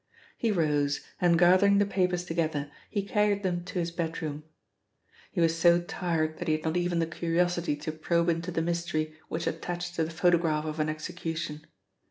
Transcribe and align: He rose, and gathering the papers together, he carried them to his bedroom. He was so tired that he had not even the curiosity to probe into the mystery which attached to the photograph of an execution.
He 0.35 0.49
rose, 0.51 1.01
and 1.19 1.37
gathering 1.37 1.77
the 1.77 1.85
papers 1.85 2.23
together, 2.25 2.71
he 2.89 3.03
carried 3.03 3.43
them 3.43 3.63
to 3.65 3.77
his 3.77 3.91
bedroom. 3.91 4.41
He 5.31 5.39
was 5.39 5.55
so 5.55 5.79
tired 5.79 6.39
that 6.39 6.47
he 6.47 6.55
had 6.55 6.63
not 6.63 6.75
even 6.75 6.97
the 6.97 7.05
curiosity 7.05 7.75
to 7.75 7.91
probe 7.91 8.27
into 8.29 8.49
the 8.49 8.63
mystery 8.63 9.15
which 9.29 9.45
attached 9.45 9.93
to 9.97 10.03
the 10.03 10.09
photograph 10.09 10.65
of 10.65 10.79
an 10.79 10.89
execution. 10.89 11.67